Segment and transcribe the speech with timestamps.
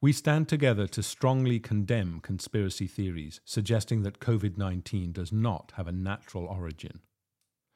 [0.00, 5.88] We stand together to strongly condemn conspiracy theories suggesting that COVID 19 does not have
[5.88, 7.00] a natural origin.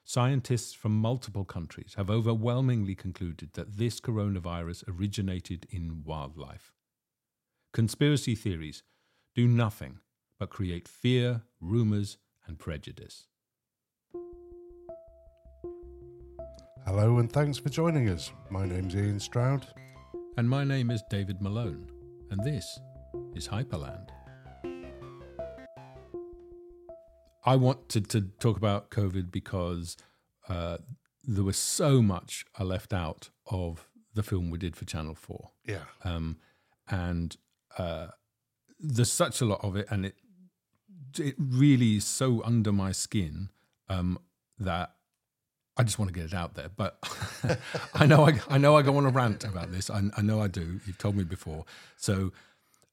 [0.04, 6.72] Scientists from multiple countries have overwhelmingly concluded that this coronavirus originated in wildlife.
[7.72, 8.82] Conspiracy theories
[9.34, 10.00] do nothing
[10.38, 13.28] but create fear, rumours, and prejudice.
[16.86, 18.32] Hello and thanks for joining us.
[18.50, 19.66] My name's Ian Stroud.
[20.36, 21.90] And my name is David Malone,
[22.30, 22.78] and this
[23.34, 24.08] is Hyperland.
[27.44, 29.96] I wanted to talk about COVID because
[30.48, 30.78] uh,
[31.24, 35.50] there was so much I left out of the film we did for Channel 4.
[35.66, 35.84] Yeah.
[36.04, 36.36] Um,
[36.88, 37.36] and
[37.78, 38.08] uh,
[38.78, 40.14] there's such a lot of it, and it
[41.18, 43.48] it really is so under my skin
[43.88, 44.18] um,
[44.58, 44.94] that
[45.80, 46.68] I just want to get it out there.
[46.68, 46.98] But
[47.94, 49.90] I know I, I know I go on a rant about this.
[49.90, 50.80] I, I know I do.
[50.86, 51.64] You've told me before,
[51.96, 52.32] so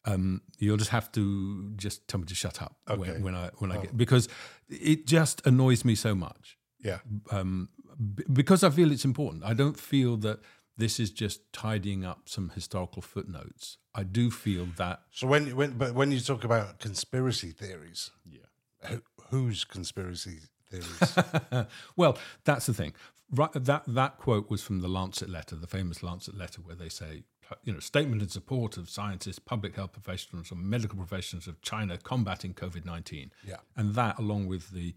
[0.05, 2.99] um, you'll just have to just tell me to shut up Okay.
[3.11, 4.29] when, when I when I get because
[4.69, 6.99] it just annoys me so much Yeah.
[7.31, 7.69] um,
[8.15, 9.43] b- because I feel it's important.
[9.43, 10.39] I don't feel that
[10.77, 13.77] this is just tidying up some historical footnotes.
[13.95, 18.47] I do feel that So when when but when you talk about conspiracy theories, yeah.
[18.89, 21.67] who, whose conspiracy theories?
[21.95, 22.93] well, that's the thing.
[23.31, 26.87] Right, that that quote was from the Lancet letter, the famous Lancet letter, where they
[26.87, 27.23] say,
[27.63, 31.97] you know, statement in support of scientists, public health professionals, and medical professionals of China
[31.97, 33.31] combating COVID nineteen.
[33.45, 33.57] Yeah.
[33.75, 34.95] and that, along with the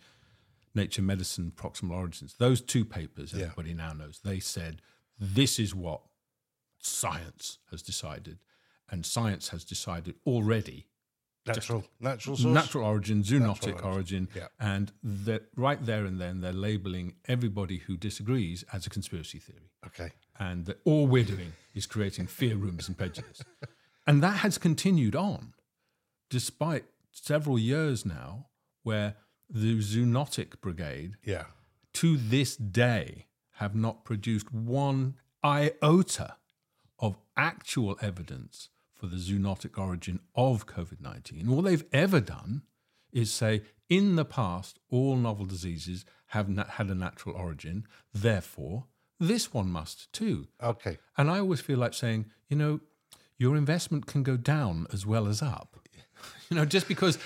[0.77, 3.47] Nature Medicine proximal origins, those two papers, Yeah.
[3.47, 4.21] everybody now knows.
[4.23, 4.81] They said
[5.19, 6.03] this is what
[6.79, 8.39] science has decided,
[8.91, 10.87] and science has decided already
[11.55, 12.55] natural natural source.
[12.55, 13.85] natural origin, zoonotic origin.
[13.95, 14.49] origin, Yeah.
[14.59, 19.71] and that right there and then they're labeling everybody who disagrees as a conspiracy theory,
[19.87, 20.13] Okay.
[20.39, 23.43] and that all we're doing is creating fear, rumors, and prejudice,
[24.07, 25.55] and that has continued on,
[26.29, 28.47] despite several years now,
[28.83, 29.17] where
[29.49, 31.47] the zoonotic brigade Yeah.
[31.95, 36.37] to this day have not produced one iota
[36.99, 38.69] of actual evidence
[39.01, 41.49] for the zoonotic origin of COVID 19.
[41.49, 42.63] All they've ever done
[43.13, 48.85] is say, in the past, all novel diseases have na- had a natural origin, therefore,
[49.19, 50.49] this one must too.
[50.63, 50.99] Okay.
[51.17, 52.81] And I always feel like saying, you know,
[53.39, 55.77] your investment can go down as well as up.
[56.51, 57.17] You know, just because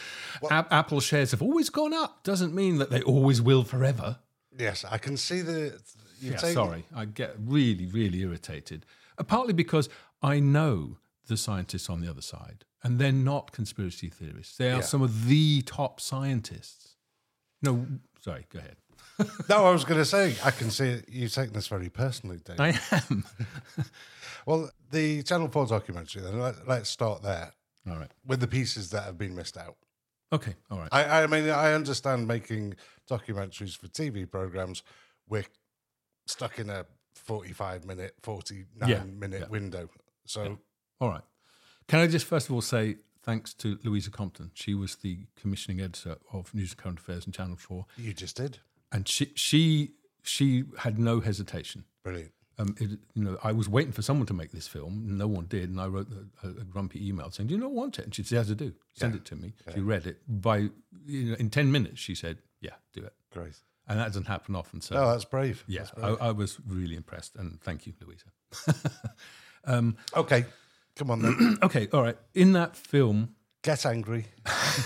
[0.51, 4.19] Ap- Apple shares have always gone up doesn't mean that they always will forever.
[4.57, 5.81] Yes, I can see the.
[6.21, 8.85] Yeah, sorry, I get really, really irritated.
[9.17, 9.89] Uh, partly because
[10.23, 14.57] I know the scientists on the other side, and they're not conspiracy theorists.
[14.57, 14.81] They are Yeah.
[14.83, 16.97] some of the top scientists.
[17.63, 17.87] No,
[18.21, 18.77] sorry, go ahead.
[19.49, 22.59] No, I was going to say I can see you taking this very personally, Dave.
[22.61, 23.25] I am.
[24.47, 26.23] well, the Channel Four documentary.
[26.23, 27.53] Then let, let's start there
[27.89, 28.11] all right.
[28.27, 29.77] with the pieces that have been missed out.
[30.33, 30.55] Okay.
[30.71, 30.89] All right.
[30.91, 32.75] I, I mean, I understand making
[33.09, 34.83] documentaries for TV programs.
[35.29, 35.45] We're
[36.27, 39.49] stuck in a 45 minute, 49 Yeah, minute yeah.
[39.49, 39.91] window.
[40.27, 40.59] So,
[41.01, 41.23] All right.
[41.89, 44.51] Can I just first of all say thanks to Louisa Compton?
[44.55, 48.37] She was the commissioning editor of News and Current Affairs and Channel Four, you just
[48.37, 48.59] did.
[48.93, 51.85] and she she she had no hesitation.
[52.03, 52.33] Brilliant.
[52.59, 55.19] um, it, you know, I was waiting for someone to make this film.
[55.19, 56.09] No one did, and I wrote
[56.43, 58.55] a, a, grumpy email saying, "Do you not want it?" And she said, "Yes, I
[58.55, 58.73] do.
[58.95, 60.19] Send it to me." She read it.
[60.29, 60.69] By
[61.07, 63.59] you know, in ten minutes, she said, "Yeah, do it." Great.
[63.87, 64.81] And that doesn't happen often.
[64.81, 65.63] So Oh, that's brave.
[65.67, 66.17] yeah, That's brave.
[66.19, 68.25] I was really impressed, and thank you, Louisa.
[70.17, 70.47] okay.
[70.97, 71.59] Come on then.
[71.63, 72.17] Okay, all right.
[72.35, 74.27] In that film, Get angry.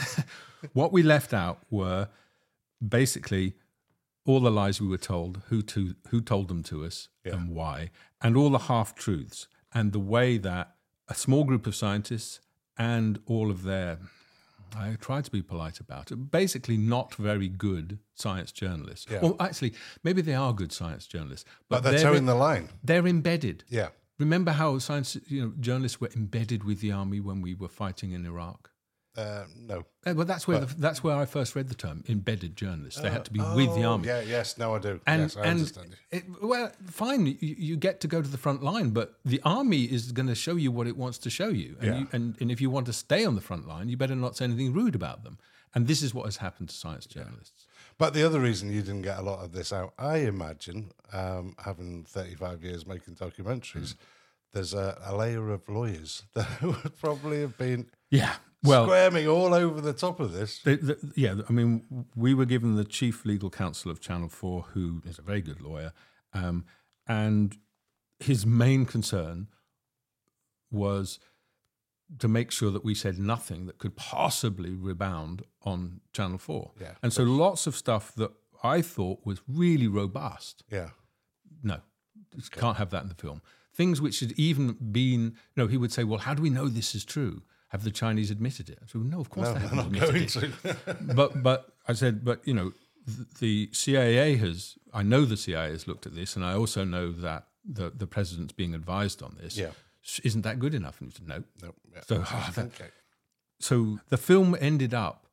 [0.73, 2.09] what we left out were
[2.87, 3.55] basically
[4.25, 7.91] all the lies we were told, who to who told them to us, and why,
[8.23, 10.75] and all the half truths, and the way that
[11.09, 12.41] a small group of scientists
[12.77, 13.99] and all of their
[14.77, 16.31] I try to be polite about it.
[16.31, 19.07] Basically, not very good science journalists.
[19.11, 19.21] Yeah.
[19.23, 19.73] Well, actually,
[20.05, 22.69] maybe they are good science journalists, But they're towing the line.
[22.85, 23.65] they're embedded.
[23.69, 23.89] Yeah.
[24.19, 28.13] Remember how science, you know, journalists were embedded with the army when we were fighting
[28.13, 28.71] in Iraq?
[29.17, 29.85] Uh, no.
[30.07, 33.01] Uh, Well, that's where the, that's where I first read the term embedded journalists.
[33.01, 34.07] They had to be with the Oh, army.
[34.07, 34.59] Yeah, yes.
[34.59, 35.01] No, I do.
[35.07, 35.97] And, yes, I and understand.
[36.11, 39.85] it, well, fine, you, you get to go to the front line, but the army
[39.85, 41.77] is going to show you what it wants to show you.
[41.81, 41.99] And, Yeah.
[42.01, 44.37] you and, and if you want to stay on the front line, you better not
[44.37, 45.39] say anything rude about them.
[45.75, 47.67] And this is what has happened to science journalists.
[47.99, 51.55] But the other reason you didn't get a lot of this out, I imagine, um,
[51.65, 53.99] having 35 years making documentaries, Hmm.
[54.53, 58.35] there's a, a layer of lawyers that would probably have been Yeah.
[58.63, 60.61] Well, squirming all over the top of this.
[61.15, 65.19] Yeah, I mean, we were given the chief legal counsel of Channel 4, who is
[65.19, 65.93] a very good lawyer,
[66.33, 66.65] um,
[67.07, 67.57] and
[68.19, 69.47] his main concern
[70.73, 71.21] was
[72.19, 76.71] to make sure that we said nothing that could possibly rebound on Channel 4.
[76.81, 76.93] Yeah.
[77.03, 78.33] And so lots of stuff that
[78.63, 80.63] I thought was really robust.
[80.71, 80.91] Yeah.
[81.63, 81.81] No,
[82.35, 83.43] just can't have that in the film.
[83.75, 86.69] Things which had even been, you know, he would say, well, how do we know
[86.69, 87.43] this is true?
[87.69, 88.79] Have the Chinese admitted it?
[88.83, 90.97] I said, no, of course No, they haven't admitted it.
[91.15, 92.73] but but I said, but you know,
[93.07, 94.77] th- the CIA has.
[94.95, 98.07] I know the CIA has looked at this, and I also know that the the
[98.07, 99.59] president's being advised on this.
[99.59, 99.71] Yeah.
[100.25, 101.01] Isn't that good enough?
[101.01, 101.45] And he said, no.
[101.63, 102.01] no, yeah.
[102.09, 102.91] So, ah, that- okay.
[103.61, 105.27] so the film ended up.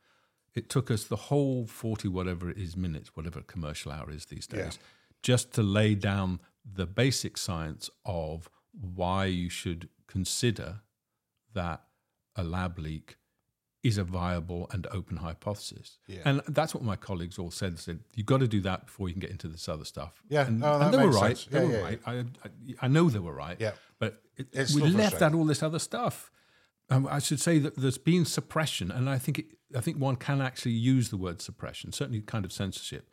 [0.54, 4.48] It took us the whole forty whatever it is minutes, whatever commercial hour is these
[4.48, 4.86] days, Yeah.
[5.22, 10.81] just to lay down the basic science of why you should consider
[11.54, 11.83] that
[12.38, 13.18] a lab leak
[13.86, 16.00] is a viable and open hypothesis.
[16.08, 16.22] Yeah.
[16.26, 17.78] And that's what my colleagues all said.
[17.80, 20.24] Said you've got to do that before you can get into this other stuff.
[20.28, 21.38] Yeah, and, that and they were right.
[21.38, 21.46] sense.
[21.46, 22.00] They Yeah, were yeah, right.
[22.06, 22.50] I, I,
[22.82, 23.58] I know they were right.
[23.60, 23.74] Yeah.
[24.00, 26.32] but it, we left out all this other stuff.
[26.90, 29.46] Um, I should say that there's been suppression, and I think it,
[29.76, 33.10] I think one can actually use the word suppression, certainly kind of censorship,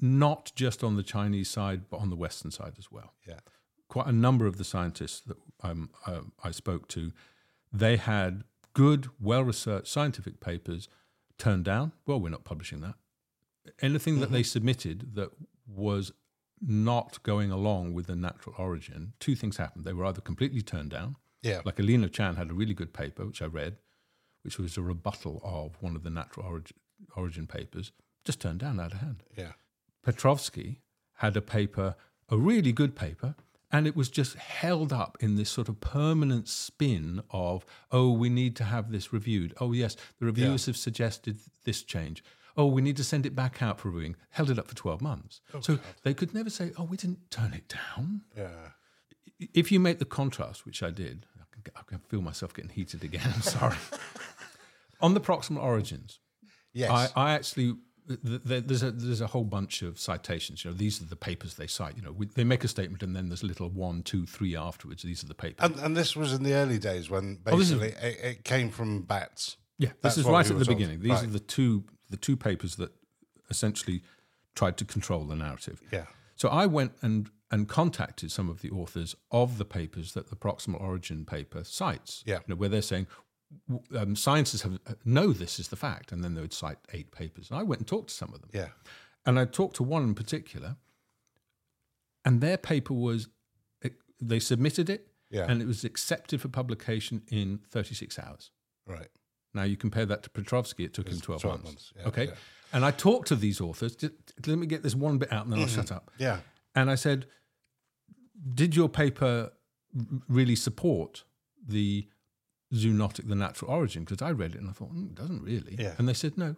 [0.00, 3.40] not just on the Chinese side, but on the Western side as well Yeah.
[3.88, 7.12] quite a number of the scientists that um, uh, I spoke to,
[7.72, 10.88] they had good, well researched scientific papers
[11.38, 11.92] turned down.
[12.06, 12.94] Well, we're not publishing that.
[13.80, 14.44] Anything that they mm-hmm.
[14.46, 15.30] submitted that
[15.66, 16.12] was
[16.60, 19.84] not going along with the natural origin, two things happened.
[19.84, 21.60] They were either completely turned down, Yeah.
[21.64, 23.76] like Alina Chan had a really good paper, which I read,
[24.42, 26.76] which was a rebuttal of one of the natural origin,
[27.16, 27.92] origin papers,
[28.24, 29.22] just turned down out of hand.
[29.36, 29.52] Yeah.
[30.04, 30.80] Petrovsky
[31.14, 31.96] had a paper,
[32.28, 33.34] a really good paper,
[33.72, 38.28] and it was just held up in this sort of permanent spin of, oh, we
[38.28, 39.54] need to have this reviewed.
[39.60, 42.22] Oh, yes, the reviewers have suggested this change.
[42.56, 44.16] Oh, we need to send it back out for reviewing.
[44.30, 45.40] Held it up for 12 months.
[45.54, 48.22] Oh, so they could never say, oh, we didn't turn it down.
[48.36, 49.48] Yeah.
[49.54, 52.52] If you make the contrast, which I did, I can, get- I can feel myself
[52.52, 53.22] getting heated again.
[53.34, 53.76] I'm sorry.
[55.00, 56.18] On the proximal origins,
[56.74, 56.90] Yes.
[56.90, 57.74] I, I actually
[58.06, 60.64] there's a there's a whole bunch of citations.
[60.64, 61.96] You know, these are the papers they cite.
[61.96, 64.56] You know, we, they make a statement and then there's a little one, two, three
[64.56, 65.02] afterwards.
[65.02, 65.64] These are the papers.
[65.70, 68.70] and, and this was in the early days when Oh, is- basically it, it came
[68.70, 69.56] from bats.
[69.78, 71.00] yeah, that's this is right we at the beginning.
[71.00, 71.24] These Right.
[71.24, 72.92] are the two the two papers that
[73.50, 74.02] essentially
[74.54, 75.80] tried to control the narrative.
[75.92, 76.06] Yeah.
[76.36, 80.36] So I went and and contacted some of the authors of the papers that the
[80.36, 82.22] proximal origin paper cites.
[82.26, 82.36] Yeah.
[82.36, 83.06] You know, where they're saying
[83.96, 87.50] um, scientists have know this is the fact, and then they would cite eight papers.
[87.50, 88.50] And I went and talked to some of them.
[88.52, 88.68] Yeah.
[89.26, 90.76] And I talked to one in particular,
[92.24, 93.28] and their paper was
[94.24, 95.46] they submitted it, Yeah.
[95.48, 98.50] and it was accepted for publication in 36 hours.
[98.86, 99.08] Right.
[99.52, 101.64] Now you compare that to Petrovsky, it took him 12, 12 months.
[101.68, 102.24] months, yeah, okay.
[102.26, 102.34] yeah.
[102.72, 103.96] And I talked to these authors.
[103.96, 104.14] Just,
[104.46, 106.10] let me get this one bit out and then I'll shut up.
[106.18, 106.38] Yeah.
[106.74, 107.26] And I said,
[108.54, 109.50] Did your paper
[109.98, 111.24] r- really support
[111.66, 112.08] the
[112.72, 114.04] zoonotic, the natural origin?
[114.04, 115.76] Because I read it and I thought, mm, it doesn't really.
[115.78, 115.94] Yeah.
[115.98, 116.56] And they said, No,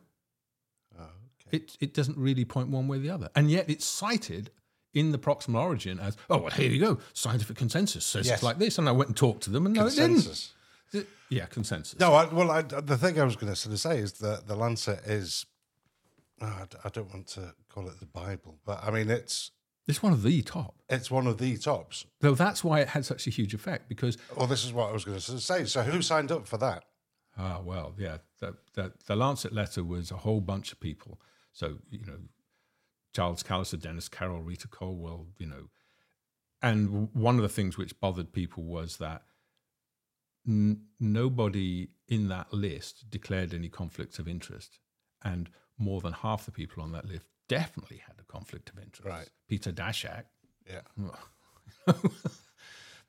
[0.99, 1.57] Oh, okay.
[1.59, 3.29] it, it doesn't really point one way or the other.
[3.35, 4.51] And yet it's cited
[4.93, 6.99] in the proximal origin as, Oh, well, here you go.
[7.13, 8.35] Scientific consensus says Yes.
[8.37, 8.79] it's like this.
[8.79, 10.15] And I went and talked to them and no, it didn't.
[10.15, 10.53] Consensus.
[11.31, 11.99] Yeah, consensus.
[11.99, 14.47] No, I, well, I, the thing I was going to sort of say is that
[14.47, 15.47] the Lancet is.
[16.41, 19.51] oh, I don't want to call it the Bible, but I mean it's
[19.87, 20.77] It's one of the top.
[20.89, 22.07] it's one of the tops.
[22.23, 24.93] So that's why it had such a huge effect because Well, this is what I
[24.93, 25.65] was going to say.
[25.67, 26.85] So, who signed up for that?
[27.37, 28.19] Ah, well, yeah.
[28.41, 31.21] The, the, the Lancet letter was a whole bunch of people.
[31.53, 32.19] So, you know,
[33.15, 35.69] Charles Calisher, Dennis Carroll, Rita Colwell, you know.
[36.63, 39.23] And one of the things which bothered people was that
[40.49, 44.79] n- nobody in that list declared any conflicts of interest.
[45.23, 49.05] And more than half the people on that list definitely had a conflict of interest.
[49.09, 49.29] Right.
[49.49, 50.25] Peter Daszak,
[50.69, 50.81] Yeah.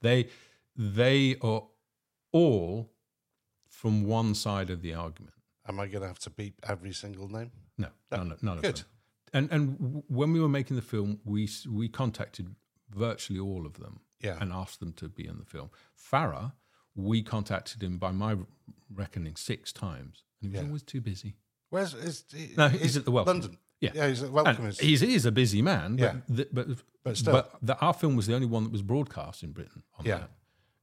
[0.02, 0.28] they
[0.76, 1.64] they are
[2.32, 2.92] all
[3.70, 5.34] from one side of the argument.
[5.68, 7.52] Am I going to have to beep every single name?
[7.78, 8.78] No, none, of- none of Good.
[8.78, 8.86] them.
[9.34, 12.56] And and when we were making the film, we we contacted
[12.90, 14.38] virtually all of them Yeah.
[14.40, 15.70] and asked them to be in the film.
[15.94, 16.54] Farrar,
[16.96, 18.38] we contacted him by my
[18.94, 20.68] reckoning six times, and he was Yeah.
[20.68, 21.36] always too busy.
[21.70, 22.24] Where's is
[22.56, 23.40] No, he's at the Wellcome.
[23.42, 23.58] London?
[23.82, 23.92] Yeah.
[23.94, 24.68] Yeah, he's Wellcome.
[24.68, 26.16] Is, he's, he a busy man, but Yeah.
[26.28, 26.68] the, but
[27.04, 27.34] But still.
[27.34, 29.84] but the, our film was the only one that was broadcast in Britain.
[30.00, 30.20] On Yeah.
[30.20, 30.32] that.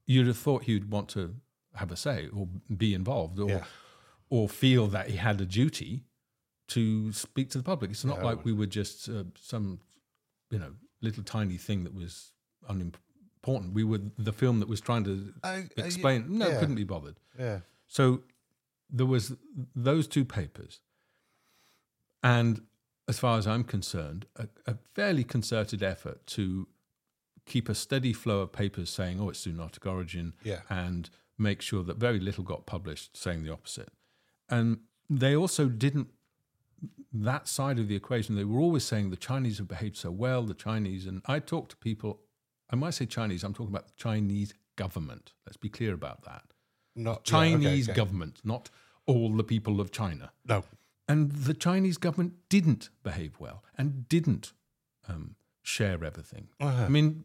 [0.07, 1.37] you'd have thought he'd want to
[1.75, 3.65] have a say or be involved or Yeah.
[4.29, 6.05] or feel that he had a duty
[6.69, 7.91] to speak to the public.
[7.91, 9.81] It's not Yeah, like we were just uh, some
[10.51, 12.33] you know little tiny thing that was
[12.69, 13.73] unimportant.
[13.75, 16.39] We were the film that was trying to I- I- explain.
[16.39, 16.61] no, yeah.
[16.61, 17.17] couldn't be bothered.
[17.39, 17.61] yeah.
[17.87, 18.23] So
[18.91, 19.33] there was
[19.75, 20.81] those two papers,
[22.23, 22.61] and
[23.09, 26.69] as far as I'm concerned, a, a fairly concerted effort to
[27.47, 30.61] keep a steady flow of papers saying, "Oh, it's zoonotic origin," Yeah.
[30.69, 33.89] and make sure that very little got published saying the opposite.
[34.49, 34.81] And
[35.11, 36.09] they also didn't,
[37.13, 40.43] that side of the equation, they were always saying the Chinese have behaved so well,
[40.45, 41.07] the Chinese.
[41.07, 42.21] And I talk to people,
[42.71, 45.33] I might say Chinese, I'm talking about the Chinese government.
[45.47, 46.45] Let's be clear about that.
[46.95, 47.97] Not yeah, okay, Chinese okay.
[47.97, 48.71] government, not
[49.07, 50.33] all the people of China.
[50.47, 50.65] No.
[51.09, 54.53] And the Chinese government didn't behave well and didn't
[55.09, 56.49] um, share everything.
[56.61, 56.85] Uh-huh.
[56.85, 57.25] I mean,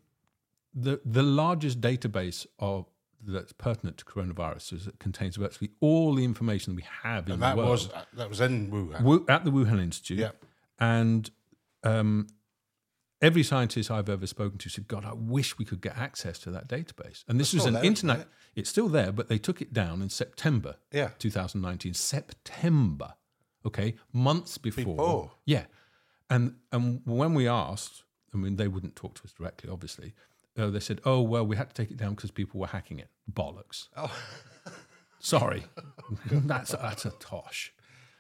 [0.74, 2.86] the the largest database of
[3.26, 7.42] that's pertinent to coronavirus is it contains virtually all the information we have in And
[7.42, 9.02] that the world was that was in Wuhan.
[9.04, 10.20] Wu- at the Wuhan Institute.
[10.20, 10.32] Yeah.
[10.80, 11.30] And
[11.84, 12.28] um,
[13.22, 16.52] every scientist I've ever spoken to said, God, I wish we could get access to
[16.52, 17.24] that database.
[17.28, 18.28] And this It's was an there, internet, it?
[18.56, 21.10] it's still there, but they took it down in September Yeah.
[21.18, 21.96] 2019.
[21.96, 23.16] September,
[23.68, 24.84] okay, months before.
[24.96, 25.32] Before.
[25.46, 25.66] Yeah.
[26.30, 30.14] And, and when we asked, I mean, they wouldn't talk to us directly, obviously.
[30.58, 33.00] Uh, they said, oh, well, we had to take it down because people were hacking
[33.00, 33.10] it.
[33.32, 33.88] Bollocks.
[33.96, 34.12] Oh.
[35.20, 35.66] Sorry.
[36.32, 37.74] that's, that's a tosh.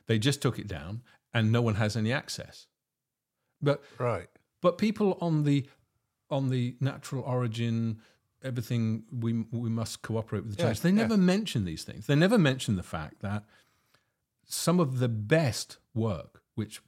[0.07, 1.01] They just took it down
[1.33, 2.67] and no one has any access.
[3.61, 4.27] But Right.
[4.61, 5.67] but people on the
[6.29, 7.99] on the natural origin,
[8.43, 10.81] everything we we must cooperate with the Yeah, Chinese.
[10.81, 10.95] They yeah.
[10.95, 12.05] never mention these things.
[12.05, 13.43] They never mention the fact that
[14.47, 16.81] some of the best work, which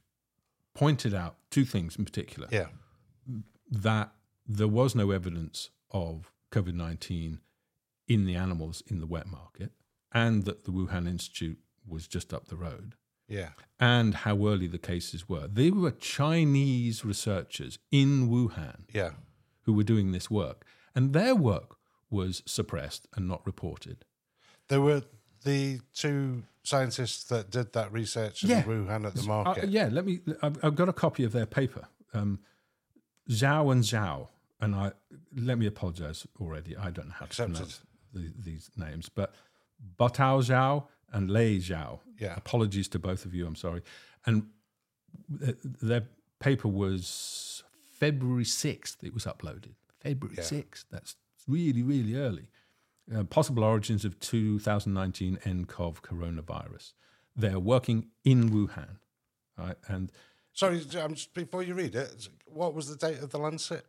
[0.74, 2.68] pointed out two things in particular, Yeah.
[3.70, 4.12] that
[4.46, 7.40] there was no evidence of COVID nineteen
[8.08, 9.72] in the animals in the wet market,
[10.12, 12.94] and that the Wuhan Institute was just up the road
[13.28, 13.52] Yeah.
[13.78, 15.46] and how early the cases were.
[15.46, 19.14] They were Chinese researchers in Wuhan Yeah.
[19.62, 21.76] who were doing this work, and their work
[22.08, 24.04] was suppressed and not reported.
[24.68, 25.04] There were
[25.44, 28.62] the two scientists that did that research in Yeah.
[28.62, 29.68] Wuhan at the Uh, market.
[29.70, 30.20] yeah, let me.
[30.42, 32.40] I've, I've got a copy of their paper, um,
[33.28, 34.28] Zhao and Zhao,
[34.60, 34.92] and I
[35.34, 36.76] let me apologize already.
[36.76, 37.54] I don't know how to Accepted.
[37.54, 37.80] pronounce
[38.12, 39.34] the, these names, but
[39.98, 42.00] Botao Zhao and Lei Zhao.
[42.18, 42.34] Yeah.
[42.36, 43.46] Apologies to both of you.
[43.46, 43.82] I'm sorry.
[44.26, 44.48] And
[45.42, 46.04] th- their
[46.40, 47.62] paper was
[47.98, 49.02] February 6th.
[49.02, 49.72] It was uploaded.
[50.00, 50.44] February Yeah.
[50.44, 50.84] 6th.
[50.90, 51.16] That's
[51.48, 52.48] really, really early.
[53.14, 56.92] Uh, possible origins of 2019 nCoV coronavirus.
[57.34, 58.96] They're working in Wuhan,
[59.58, 59.76] right?
[59.88, 60.12] And
[60.52, 63.84] Sorry, um, just before you read it, what was the date of the Lancet?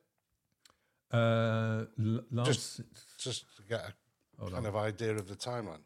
[1.11, 2.81] uh, l- last
[3.17, 3.91] Just to get
[4.41, 5.81] a kind of idea of the timeline.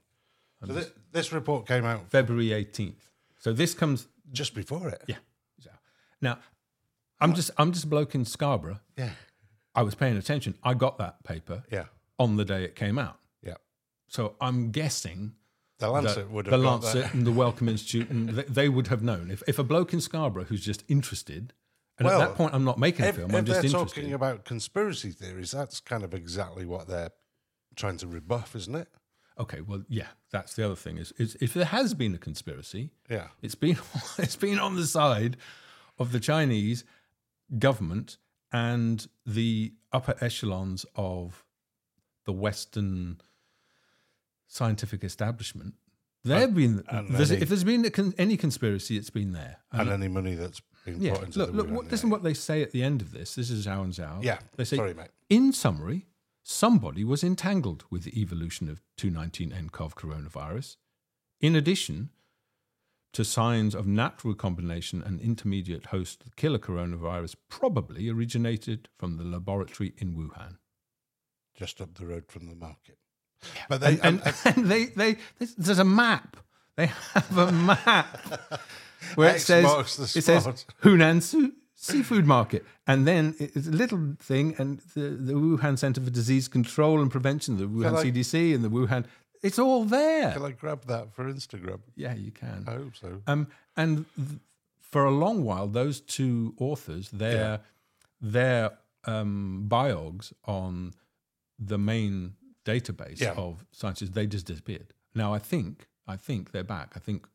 [0.66, 2.96] So this, this report came out February 18th.
[3.40, 5.04] So this comes, just before it.
[5.08, 5.16] yeah.
[6.22, 6.40] Now,
[7.20, 8.80] I'm just I'm just a bloke in Scarborough.
[8.98, 9.12] Yeah.
[9.76, 10.56] I was paying attention.
[10.64, 11.86] I got that paper Yeah.
[12.20, 13.20] On the day it came out.
[13.44, 13.56] Yeah.
[14.08, 15.34] So I'm guessing
[15.80, 19.02] The Lancet would have the Lancet and the Wellcome Institute, and they, they would have
[19.04, 19.30] known.
[19.32, 21.54] If, if a bloke in Scarborough who's just interested,
[21.98, 23.96] and Well, at that point I'm not making a If, film, I'm just they're interested.
[24.02, 27.12] talking about conspiracy theories, that's kind of exactly what they're
[27.76, 28.88] trying to rebuff, isn't it?
[29.38, 32.92] okay, well, yeah, that's the other thing is, is if there has been a conspiracy,
[33.10, 33.28] Yeah.
[33.42, 33.78] It's been
[34.18, 35.36] it's been on the side
[36.00, 36.86] of the Chinese
[37.60, 38.18] government
[38.52, 41.44] and the upper echelons of
[42.26, 43.22] the Western
[44.48, 45.76] scientific establishment.
[46.24, 49.58] They've been and there's, any- if there's been a con, any conspiracy, it's been there.
[49.72, 51.70] And any money that's been yeah, put into look, the look.
[51.70, 53.36] What, listen, what they say at the end of this.
[53.36, 54.24] This is Zhao and Zhao.
[54.24, 54.76] Yeah, they say.
[54.76, 55.10] sorry, mate.
[55.30, 56.08] In summary,
[56.42, 60.78] somebody was entangled with the evolution of 219 nCoV coronavirus.
[61.42, 62.10] In addition
[63.14, 69.24] to signs of natural recombination and intermediate host the killer coronavirus probably originated from the
[69.24, 70.58] laboratory in Wuhan.
[71.56, 72.98] Just up the road from the market.
[73.70, 75.18] But they, And, and, and they, they,
[75.58, 76.38] there's- a map.
[76.76, 78.60] They have a map
[79.16, 80.66] where it X says it says.
[80.84, 86.02] Huanan Su- Seafood Market, and then it's a little thing, and the, the Wuhan Center
[86.02, 89.06] for Disease Control and Prevention, the Wuhan CDC, and the Wuhan.
[89.42, 90.34] It's all there.
[90.34, 91.80] can I grab that for Instagram?
[91.96, 92.66] Yeah, you can.
[92.68, 93.22] I hope so.
[93.28, 93.48] Um,
[93.78, 94.40] and th-
[94.82, 97.62] for a long while, those two authors, their
[98.20, 98.72] their
[99.06, 100.94] um, biogs on
[101.60, 102.34] the main
[102.66, 103.34] database Yeah.
[103.34, 104.94] of scientists, they just disappeared.
[105.14, 106.94] Now, I think I think they're back.
[106.96, 107.28] I think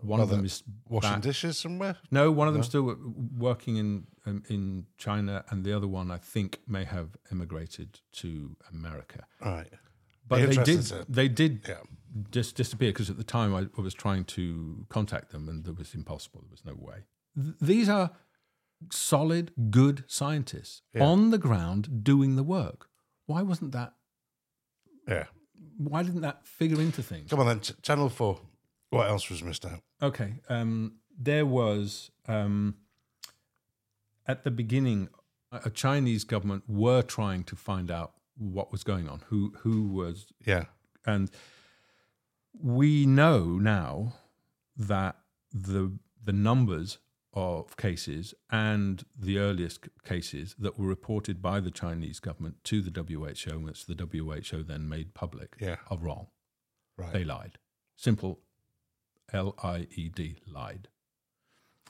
[0.00, 1.22] one of them is Washing back.
[1.22, 1.96] dishes somewhere?
[2.10, 2.96] No, one of them still
[3.38, 8.56] working in um, in China, and the other one I think may have emigrated to
[8.72, 9.24] America.
[9.40, 9.68] Right.
[10.28, 11.80] But they did to, they did Yeah.
[12.30, 15.76] just disappear because at the time I, I was trying to contact them and it
[15.76, 16.40] was impossible.
[16.42, 17.04] There was no way.
[17.36, 18.10] Th- these are
[18.90, 21.04] solid, good scientists Yeah.
[21.04, 22.88] on the ground doing the work.
[23.32, 23.94] Why wasn't that?
[25.08, 25.24] Yeah.
[25.78, 27.30] Why didn't that figure into things?
[27.30, 28.38] Come on then, Ch- Channel 4.
[28.90, 29.80] What else was missed out?
[30.02, 32.74] Okay, um, there was um,
[34.26, 35.08] at the beginning
[35.50, 40.26] a Chinese government were trying to find out what was going on, who who was,
[40.46, 40.64] Yeah.
[41.06, 41.30] and
[42.58, 44.14] we know now
[44.76, 45.16] that
[45.52, 46.98] the the numbers
[47.34, 52.90] of cases and the earliest cases that were reported by the Chinese government to the
[52.90, 55.76] WHO, which the WHO then made public, Yeah.
[55.90, 56.26] are wrong.
[56.96, 57.12] Right.
[57.12, 57.58] They lied.
[57.96, 58.40] Simple
[59.32, 60.88] L I E D, lied.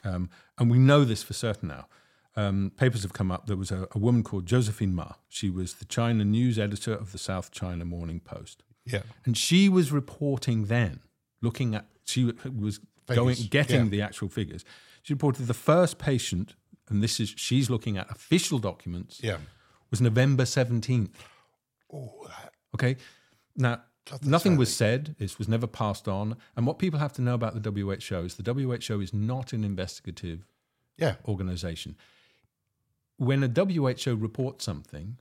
[0.05, 1.89] Um, and we know this for certain now.
[2.35, 3.47] Um, papers have come up.
[3.47, 5.13] There was a, a woman called Josephine Ma.
[5.29, 8.63] She was the China news editor of the South China Morning Post.
[8.85, 9.03] Yeah.
[9.25, 11.01] And she was reporting then,
[11.41, 13.91] looking at, she was going, getting yeah.
[13.91, 14.65] the actual figures.
[15.02, 16.54] She reported the first patient,
[16.88, 19.38] and this is, she's looking at official documents, Yeah.
[19.90, 21.11] was November 17th.
[21.92, 22.26] Oh,
[22.75, 22.97] Okay.
[23.54, 23.82] Now,
[24.23, 25.14] nothing was said.
[25.18, 26.37] This was never passed on.
[26.56, 29.62] And what people have to know about the WHO is the WHO is not an
[29.62, 30.47] investigative
[30.97, 31.16] yeah.
[31.26, 31.97] organization.
[33.18, 35.18] When a WHO reports something,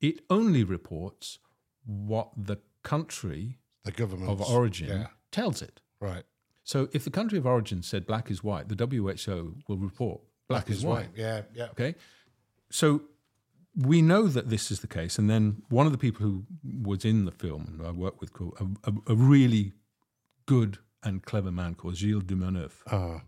[0.00, 1.38] it only reports
[1.84, 5.06] what the country The government of origin Yeah.
[5.32, 5.80] tells it.
[6.00, 6.24] Right.
[6.64, 10.68] So if the country of origin said black is white, the WHO will report black,
[10.70, 11.08] is, white.
[11.14, 11.42] Yeah.
[11.54, 11.68] Yeah.
[11.72, 11.94] Okay.
[12.70, 13.02] So
[13.76, 15.18] we know that this is the case.
[15.18, 16.44] And then one of the people who
[16.82, 19.72] was in the film and I worked with, called, a, a, a really
[20.46, 23.20] good and clever man called Gilles Demaneuf, Uh,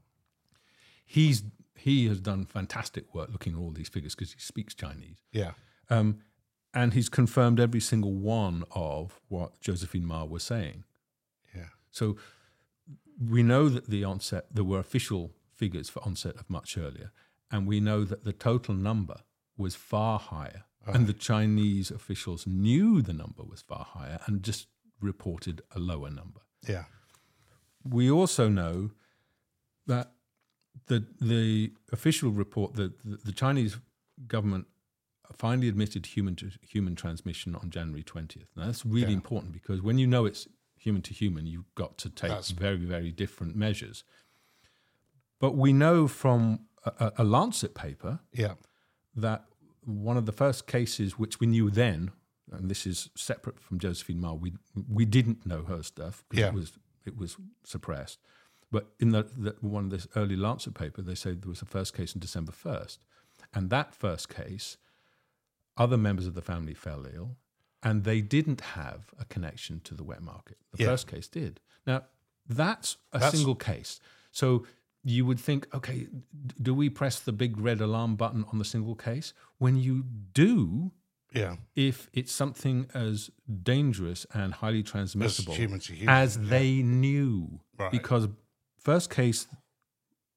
[1.05, 1.43] he's,
[1.75, 5.19] he has done fantastic work looking at all these figures because he speaks Chinese.
[5.33, 5.53] yeah.
[5.91, 6.21] Um,
[6.75, 10.85] and he's confirmed every single one of what Josephine Ma was saying.
[11.55, 11.69] Yeah.
[11.91, 12.17] So
[13.19, 17.13] we know that the onset, there were official figures for onset of much earlier,
[17.51, 19.17] and we know that the total number
[19.57, 20.65] was far higher.
[20.89, 24.69] And the Chinese officials knew the number was far higher and just
[25.01, 26.43] reported a lower number.
[26.69, 26.85] Yeah.
[27.83, 28.91] We also know
[29.89, 30.13] that
[30.87, 33.79] the the official report that the, the Chinese
[34.29, 34.69] government
[35.33, 38.47] finally admitted human to human transmission on January 20th.
[38.55, 39.15] Now that's really Yeah.
[39.15, 40.47] important because when you know it's
[40.87, 44.05] human to human, you've got to take That's- very very different measures.
[45.41, 48.55] But we know from a, a- Lancet paper Yeah.
[49.15, 49.45] that
[49.85, 52.13] one of the first cases which we knew then,
[52.53, 54.53] and this is separate from Josephine Ma, we
[54.99, 56.49] we didn't know her stuff because Yeah.
[56.49, 58.19] it was it was suppressed.
[58.71, 61.67] But in the, the one of this early Lancet paper, they say there was a
[61.67, 62.99] first case on December first,
[63.55, 64.77] and that first case,
[65.77, 67.37] other members of the family fell ill,
[67.87, 70.59] and they didn't have a connection to the wet market.
[70.73, 70.87] The Yeah.
[70.91, 71.61] first case did.
[71.87, 71.99] Now
[72.61, 74.01] that's a That's- single case.
[74.33, 74.67] So
[75.05, 76.09] you would think, okay,
[76.67, 79.33] do we press the big red alarm button on the single case?
[79.59, 80.03] When you
[80.43, 80.93] do,
[81.33, 81.57] Yeah.
[81.77, 83.31] if it's something as
[83.73, 86.49] dangerous and highly transmissible human to human, as yeah.
[86.55, 87.93] they knew, Right.
[87.93, 88.29] because
[88.79, 89.47] first case,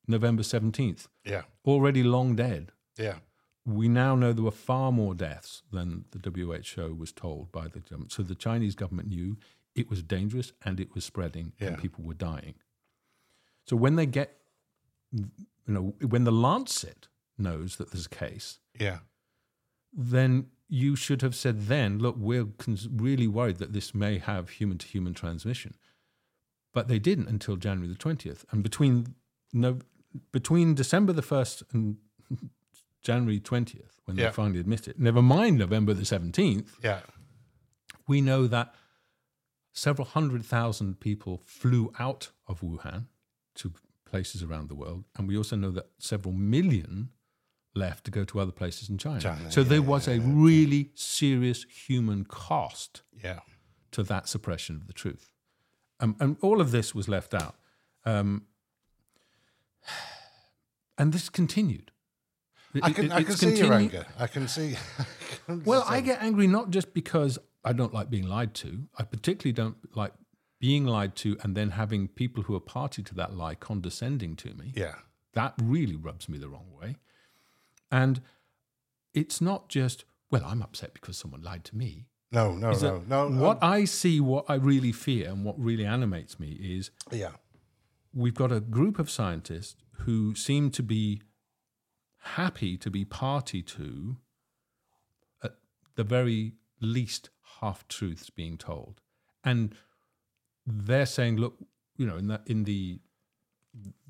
[0.08, 1.44] November 17th, Yeah.
[1.66, 2.72] already long dead.
[2.98, 3.20] Yeah.
[3.70, 7.80] We now know there were far more deaths than the WHO was told by the
[7.80, 8.12] government.
[8.12, 9.38] So the Chinese government knew
[9.76, 11.68] it was dangerous and it was spreading Yeah.
[11.70, 12.56] and people were dying.
[13.66, 14.40] So when they get,
[15.12, 15.28] you
[15.68, 19.00] know, when the Lancet knows that there's a case, Yeah.
[19.94, 24.50] then you should have said then, look, we're cons- really worried that this may have
[24.50, 25.76] human to human transmission.
[26.74, 28.46] But they didn't until January the 20th.
[28.52, 29.16] And between
[29.54, 29.80] no,
[30.32, 31.98] between December the 1st and
[33.02, 34.28] January 20th, when Yeah.
[34.28, 37.02] they finally admit it, never mind November the 17th, Yeah.
[38.08, 38.76] we know that
[39.72, 43.08] several hundred thousand people flew out of Wuhan
[43.56, 43.74] to
[44.06, 45.06] places around the world.
[45.16, 47.12] And we also know that several million
[47.76, 49.22] left to go to other places in China.
[49.22, 53.42] China, so there yeah, was a really serious human cost Yeah.
[53.92, 55.32] to that suppression of the truth.
[56.00, 57.56] Um, and all of this was left out.
[58.06, 58.48] Um,
[60.98, 61.92] and this continued.
[62.82, 64.06] I can, it- I can see your anger.
[64.18, 64.76] I can see.
[65.66, 68.88] well, I get angry not just because I don't like being lied to.
[68.98, 70.14] I particularly don't like
[70.60, 74.54] being lied to and then having people who are party to that lie condescending to
[74.54, 74.74] me.
[74.76, 74.96] Yeah.
[75.34, 76.98] That really rubs me the wrong way.
[77.92, 78.22] And
[79.14, 82.06] it's not just, well, I'm upset because someone lied to me.
[82.32, 83.28] No, no, Is no, that no.
[83.30, 87.32] what I see, what I really fear, and what really animates me is yeah.
[88.14, 91.24] we've got a group of scientists who seem to be
[92.20, 94.18] happy to be party to,
[95.44, 95.56] at
[95.96, 97.30] the very least,
[97.62, 99.02] half truths being told,
[99.44, 99.76] and
[100.66, 101.58] they're saying, "Look,
[101.98, 103.00] you know, in that in the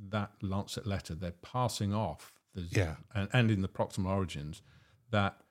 [0.09, 2.95] that Lancet letter, they're passing off, there's- Yeah.
[3.13, 4.61] and, and in the proximal origins,
[5.11, 5.41] that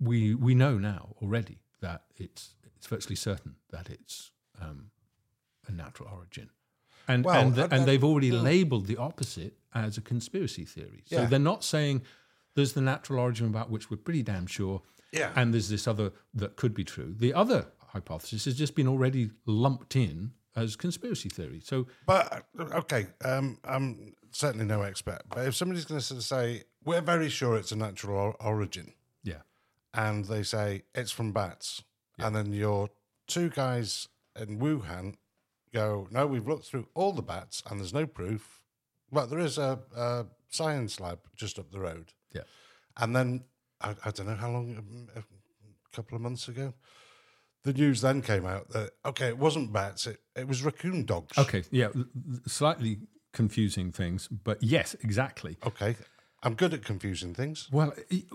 [0.00, 4.90] we we know now already that it's it's virtually certain that it's um,
[5.66, 6.50] a natural origin,
[7.08, 11.02] and Well, and, I- and they've already labelled the opposite as a conspiracy theory.
[11.06, 11.26] So Yeah.
[11.26, 12.02] they're not saying
[12.54, 15.32] there's the natural origin about which we're pretty damn sure, Yeah.
[15.36, 17.14] And there's this other that could be true.
[17.18, 21.60] The other hypothesis has just been already lumped in as conspiracy theory.
[21.60, 25.20] So But okay, um, I'm certainly no expert.
[25.28, 29.42] But if somebody's going to say we're very sure it's a natural or- origin, yeah,
[29.94, 31.82] and they say it's from bats,
[32.18, 32.88] and then your
[33.26, 35.16] two guys in Wuhan
[35.72, 38.60] go, no, we've looked through all the bats and there's no proof.
[39.10, 42.12] But there is a, a science lab just up the road.
[42.34, 42.42] yeah.
[42.96, 43.44] And then
[43.80, 46.74] I, I don't know how long, um, a couple of months ago,
[47.64, 51.38] the news then came out that okay, it wasn't bats, it, it was raccoon dogs.
[51.38, 51.88] Okay, yeah,
[52.46, 52.98] slightly
[53.32, 55.56] confusing things, but yes, exactly.
[55.64, 55.96] Okay,
[56.42, 57.68] I'm good at confusing things.
[57.70, 57.92] Well,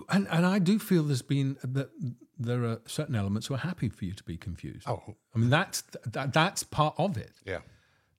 [0.08, 1.90] and and I do feel there's been that
[2.38, 4.88] there are certain elements who are happy for you to be confused.
[4.88, 5.02] Oh,
[5.34, 7.32] I mean, that's that, that's part of it.
[7.44, 7.58] yeah,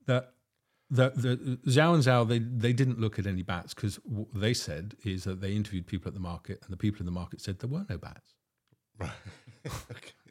[0.06, 0.34] That
[0.92, 4.54] the the Zhao and Zhao they they didn't look at any bats because what they
[4.54, 7.42] said is that they interviewed people at the market and the people in the market
[7.42, 8.34] said there were no bats.
[9.00, 9.12] right.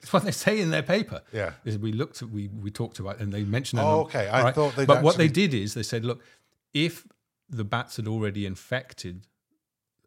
[0.00, 1.22] That's what they say in their paper.
[1.32, 1.52] Yeah.
[1.64, 3.80] is we looked at we we talked about and they mentioned.
[3.80, 4.28] it Oh, okay.
[4.28, 4.54] I right?
[4.54, 6.22] thought they'd But what they did is they said, look,
[6.72, 7.04] if
[7.48, 9.26] the bats had already infected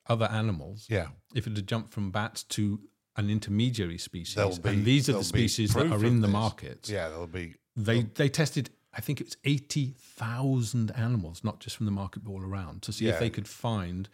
[0.08, 2.80] other animals, yeah, if it had jumped from bats to
[3.18, 6.34] an intermediary species, be- and these are the species that are in the this.
[6.34, 8.70] markets, yeah, there'll be they they tested.
[8.94, 12.92] I think it's eighty thousand animals, not just from the market, but all around, to
[12.94, 14.10] see if they could find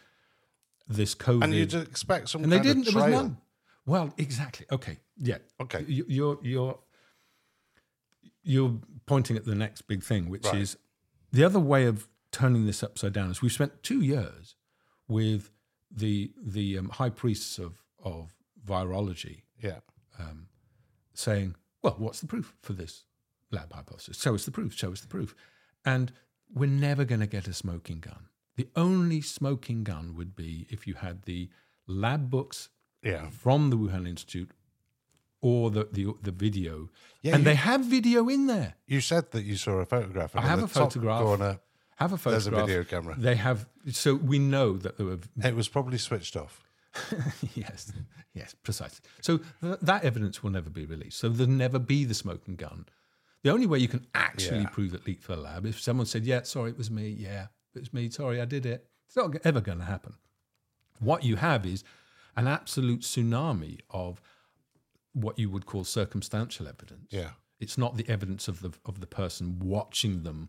[0.86, 1.44] this COVID.
[1.44, 2.88] and you'd expect some And they kind didn't.
[2.88, 3.38] of There was none.
[3.86, 4.66] Well, exactly.
[4.70, 4.98] Okay.
[5.16, 5.38] Yeah.
[5.60, 5.84] Okay.
[5.88, 6.78] You- You're you're
[8.42, 10.56] you're pointing at the next big thing, which Right.
[10.58, 10.76] is
[11.32, 13.30] the other way of turning this upside down.
[13.30, 14.54] Is we've spent two years
[15.06, 15.50] with
[15.90, 18.34] the the um, high priests of of
[18.66, 19.80] virology Yeah,
[21.14, 23.04] saying, "Well, what's the proof for this
[23.50, 24.20] lab hypothesis?
[24.20, 24.74] Show us the proof.
[24.74, 25.34] Show us the proof."
[25.84, 26.12] And
[26.52, 28.28] we're never going to get a smoking gun.
[28.56, 31.48] The only smoking gun would be if you had the
[31.86, 32.68] lab books
[33.02, 34.50] yeah, from the Wuhan Institute
[35.40, 36.90] or the the, the video,
[37.22, 38.74] Yeah, and you- they have video in there.
[38.86, 40.34] You said that you saw a photograph.
[40.36, 41.22] I have a photograph.
[41.22, 41.60] Corner,
[41.98, 42.44] Have a photograph.
[42.44, 43.14] There's a video camera.
[43.18, 46.62] They have, so we know that there were it was probably switched off.
[47.54, 47.92] yes,
[48.34, 49.00] yes, precisely.
[49.20, 51.18] So th- that evidence will never be released.
[51.18, 52.86] So there'll never be the smoking gun.
[53.42, 54.68] The only way you can actually Yeah.
[54.68, 57.08] prove it leaked from the lab is if someone said, "Yeah, sorry, it was me.
[57.08, 58.10] Yeah, it was me.
[58.10, 60.14] Sorry, I did it." It's not ever going to happen.
[61.00, 61.82] What you have is
[62.36, 64.20] an absolute tsunami of
[65.12, 67.08] what you would call circumstantial evidence.
[67.10, 67.30] Yeah,
[67.60, 70.48] It's not the evidence of the of the person watching them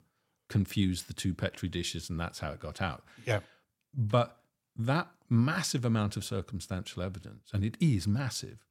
[0.49, 3.03] confuse the two petri dishes, and that's how it got out.
[3.25, 3.39] yeah,
[3.95, 4.37] But
[4.75, 8.65] that massive amount of circumstantial evidence, and it is massive,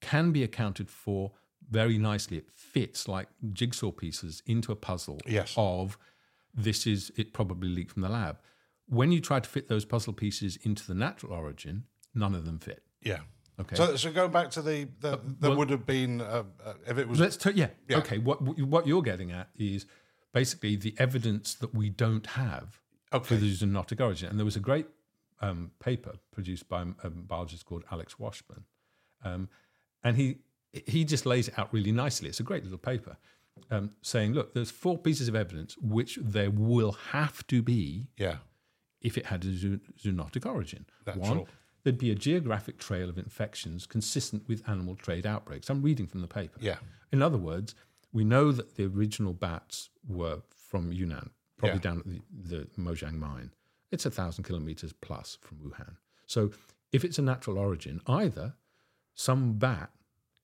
[0.00, 1.32] can be accounted for
[1.70, 2.36] very nicely.
[2.38, 5.54] It fits like jigsaw pieces into a puzzle Yes.
[5.56, 5.96] of
[6.54, 8.38] this is it probably leaked from the lab.
[8.86, 12.58] When you try to fit those puzzle pieces into the natural origin, none of them
[12.58, 12.82] fit.
[13.02, 13.20] yeah.
[13.60, 13.76] Okay.
[13.76, 16.96] So, so going back to the, the there well- would have been uh, uh, if
[16.96, 17.68] it was Let's t- yeah.
[17.86, 17.98] Yeah.
[17.98, 18.16] Okay.
[18.16, 19.84] What what you're getting at is
[20.32, 23.36] basically the evidence that we don't have for okay.
[23.36, 24.30] the zoonotic origin.
[24.30, 24.86] And there was a great
[25.40, 28.64] um, paper produced by a biologist called Alex Washburn,
[29.24, 29.48] um,
[30.02, 30.38] and he
[30.72, 32.28] he just lays it out really nicely.
[32.28, 33.16] It's a great little paper
[33.70, 38.36] um, saying, look, there's four pieces of evidence which there will have to be Yeah,
[39.02, 40.86] if it had a zoo- zoonotic origin.
[41.06, 41.28] Natural.
[41.28, 41.46] One,
[41.84, 45.68] there'd be a geographic trail of infections consistent with animal trade outbreaks.
[45.68, 46.58] I'm reading from the paper.
[46.60, 46.76] yeah,
[47.10, 47.74] In other words,
[48.12, 51.82] we know that the original bats were from Yunnan, probably Yeah.
[51.82, 52.20] down at the,
[52.58, 53.52] the Mojiang mine.
[53.90, 55.96] It's a thousand kilometers plus from Wuhan.
[56.26, 56.50] So
[56.92, 58.54] if it's a natural origin, either
[59.14, 59.90] some bat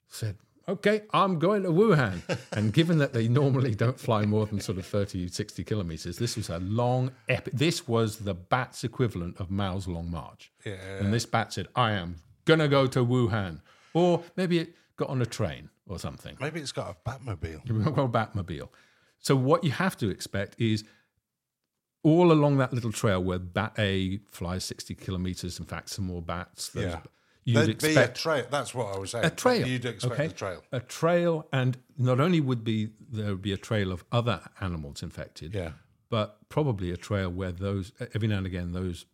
[0.06, 2.20] said, okay, I'm going to Wuhan.
[2.52, 6.36] and given that they normally don't fly more than sort of 30, 60 kilometers, this
[6.36, 7.54] was a long epic.
[7.54, 10.52] This was the bat's equivalent of Mao's Long March.
[10.64, 10.74] yeah.
[11.00, 13.60] And this bat said, I am going to go to Wuhan.
[13.94, 16.36] Or maybe it got on a train or something.
[16.40, 17.96] Maybe it's got a Batmobile.
[17.96, 18.68] Well, Batmobile.
[19.20, 20.84] So what you have to expect is
[22.02, 26.22] all along that little trail where Bat A flies 60 kilometers, in fact, some more
[26.22, 26.68] bats.
[26.70, 27.00] those- Yeah.
[27.44, 28.46] You'd There'd be a trail.
[28.50, 29.24] That's what I was saying.
[29.24, 29.66] a trail.
[29.66, 30.26] You'd expect okay?
[30.26, 30.62] a trail.
[30.70, 35.02] A trail, and not only would be there would be a trail of other animals
[35.02, 35.72] infected, Yeah,
[36.10, 39.06] but probably a trail where those every now and again those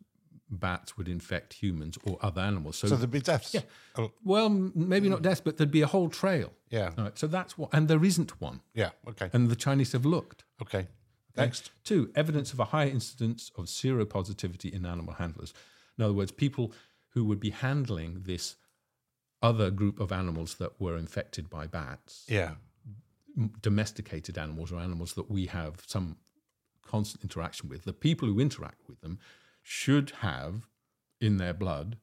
[0.50, 2.76] bats would infect humans or other animals.
[2.76, 3.57] So, so there'd be deaths.
[3.96, 6.52] Oh, well, maybe not deaths, but there'd be a whole trail.
[6.70, 8.90] yeah, All right, so that's what, and there isn't one, yeah.
[9.09, 10.44] Okay, and the Chinese have looked.
[10.62, 10.88] okay.
[11.37, 11.72] Next.
[11.83, 15.52] Two, evidence of a high incidence of seropositivity in animal handlers.
[15.98, 16.72] In other words, people
[17.09, 18.54] who would be handling this
[19.42, 22.52] other group of animals that were infected by bats, Yeah,
[23.61, 26.16] domesticated animals or animals that we have some
[26.87, 29.18] constant interaction with, the people who interact with them
[29.64, 30.68] should have
[31.20, 31.96] in their blood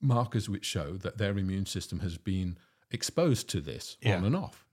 [0.00, 2.56] markers which show that their immune system has been
[2.90, 4.16] exposed to this Yeah.
[4.16, 4.66] on and off.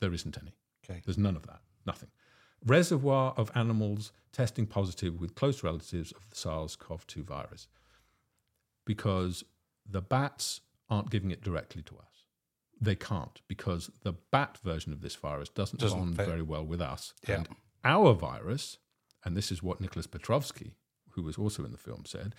[0.00, 0.54] There isn't any.
[0.84, 1.02] Okay.
[1.04, 1.62] There's none of that.
[1.84, 2.10] Nothing.
[2.64, 7.66] Reservoir of animals testing positive with close relatives of the SARS CoV 2 virus
[8.84, 9.42] because
[9.88, 12.24] the bats aren't giving it directly to us.
[12.80, 16.26] They can't because the bat version of this virus doesn't, Doesn't bond fit.
[16.26, 17.14] very well with us.
[17.26, 17.36] Yeah.
[17.36, 17.48] And
[17.82, 18.78] our virus,
[19.26, 20.76] and this is what Nicholas Petrovsky,
[21.10, 22.34] who was also in the film, said,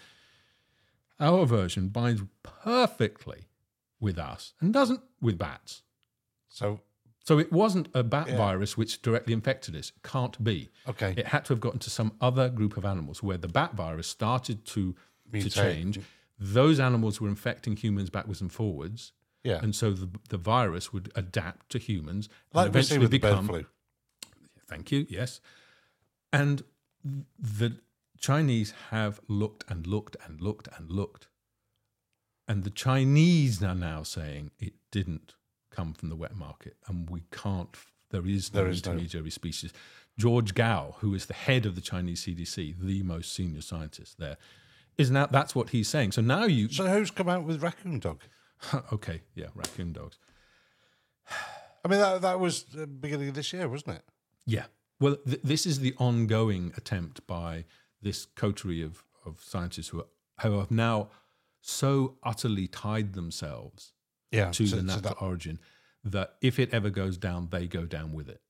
[1.19, 3.47] our version binds perfectly
[3.99, 5.83] with us and doesn't with bats.
[6.49, 6.81] So
[7.25, 8.37] So it wasn't a bat Yeah.
[8.37, 9.91] virus which directly infected us.
[10.03, 10.69] Can't be.
[10.87, 13.73] okay, It had to have gotten to some other group of animals where the bat
[13.75, 14.95] virus started to,
[15.33, 15.99] to change.
[16.39, 19.11] Those animals were infecting humans backwards and forwards.
[19.43, 22.99] yeah, And so the, the virus would adapt to humans like and we see eventually
[22.99, 23.47] with the bird become.
[23.47, 23.65] flu.
[24.67, 25.05] Thank you.
[25.09, 25.41] Yes.
[26.31, 26.63] And
[27.03, 27.77] the
[28.19, 31.27] Chinese have looked and looked and looked and looked.
[32.47, 35.35] And the Chinese are now saying it didn't
[35.69, 37.69] come from the wet market and we can't,
[38.09, 39.73] there is no There is no- intermediary species.
[40.17, 44.37] George Gao, who is the head of the Chinese CDC, the most senior scientist there,
[44.97, 46.13] is now, that's what he's saying.
[46.13, 48.21] So now you, So who's come out with raccoon dog?
[48.93, 50.17] okay, yeah, raccoon dogs.
[51.85, 54.03] I mean, that that was the beginning of this year, wasn't it?
[54.45, 54.65] Yeah.
[54.99, 57.65] Well, th- this is the ongoing attempt by
[58.01, 60.07] this coterie of, of scientists who, are,
[60.41, 61.09] who have now
[61.61, 63.93] so utterly tied themselves
[64.31, 65.59] Yeah, to so- the so natural that- origin
[66.03, 68.41] that if it ever goes down, they go down with it.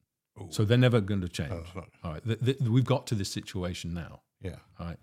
[0.51, 1.51] So they're never going to change.
[1.51, 2.23] Oh, not- All right.
[2.23, 4.21] Th- th- we've got to this situation now.
[4.39, 4.57] yeah.
[4.79, 4.99] All right.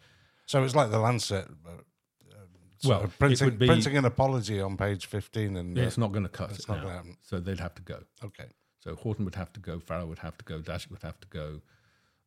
[0.46, 1.48] So it's like the Lancet.
[1.66, 5.87] Uh, um, sort Well, printing, be- printing an apology on page fifteen, and Yeah, uh,
[5.88, 6.83] it's not going to cut it's it not now.
[6.85, 7.16] gonna happen.
[7.22, 8.04] So they'd have to go.
[8.22, 8.46] okay,
[8.85, 11.29] So Horton would have to go, Farrar would have to go, Daszak would have to
[11.29, 11.62] go,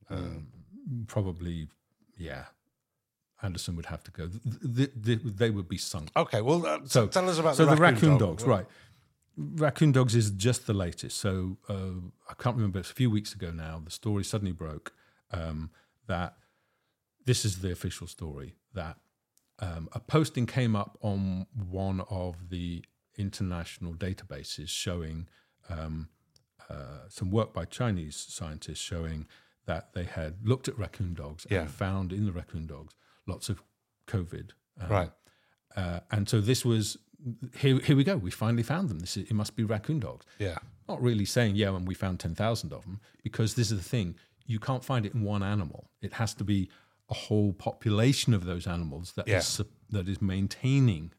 [0.10, 0.16] Mm.
[0.18, 0.48] um,
[1.08, 1.68] probably,
[2.18, 2.46] yeah,
[3.44, 4.28] Andersen would have to go.
[4.30, 6.10] Th- th- th- they would be sunk.
[6.16, 6.42] okay.
[6.42, 8.20] Well, uh, So tell us about so the the raccoon, dog.
[8.20, 8.66] dogs, right?
[9.36, 11.18] Raccoon dogs is just the latest.
[11.18, 12.80] So uh, I can't remember.
[12.80, 13.80] It's a few weeks ago now.
[13.84, 14.94] The story suddenly broke
[15.32, 15.70] um,
[16.08, 16.38] that
[17.26, 18.98] this is the official story that
[19.60, 22.84] um, a posting came up on one of the
[23.18, 25.28] international databases showing
[25.70, 26.08] um,
[26.70, 29.28] uh, some work by Chinese scientists showing
[29.66, 31.62] that they had looked at raccoon dogs Yeah.
[31.62, 32.94] and found in the raccoon dogs
[33.26, 33.62] lots of
[34.08, 34.52] COVID.
[34.80, 35.12] um, Right.
[35.76, 36.98] uh, and so this was
[37.58, 37.80] here.
[37.80, 38.16] Here we go.
[38.18, 39.00] We finally found them.
[39.00, 40.26] This is, it must be raccoon dogs.
[40.40, 43.78] Yeah, Not really saying yeah, and we found ten thousand of them because this is
[43.78, 44.16] the thing.
[44.46, 45.90] You can't find it in one animal.
[46.02, 46.70] It has to be
[47.10, 49.40] a whole population of those animals that is Yeah.
[49.40, 51.12] sup- that is maintaining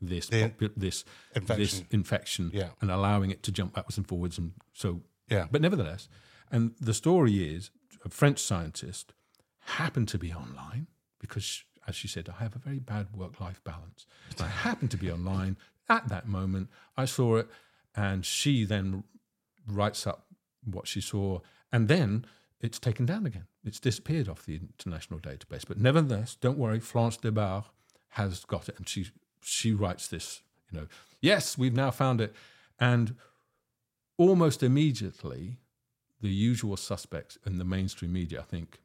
[0.00, 1.04] this The popu- this
[1.34, 1.86] this infection.
[1.90, 2.70] infection Yeah.
[2.80, 5.46] and allowing it to jump backwards and forwards and so yeah.
[5.50, 6.08] but nevertheless,
[6.50, 7.70] and the story is
[8.04, 9.12] a French scientist
[9.60, 10.86] happened to be online
[11.18, 14.06] because, as she said, I have a very bad work life balance.
[14.38, 15.56] I happened to be online
[15.88, 16.68] at that moment.
[16.96, 17.48] I saw it,
[17.94, 19.02] and she then
[19.66, 20.26] writes up
[20.64, 21.40] what she saw,
[21.72, 22.26] and then
[22.60, 23.46] it's taken down again.
[23.64, 25.64] It's disappeared off the international database.
[25.66, 27.64] But nevertheless, don't worry, Florence Débarre
[28.10, 29.06] has got it, and she
[29.48, 30.42] she writes this.
[30.70, 30.86] You know,
[31.20, 32.34] yes, we've now found it,
[32.80, 33.14] and
[34.18, 35.58] almost immediately,
[36.20, 38.80] the usual suspects in the mainstream media, I think,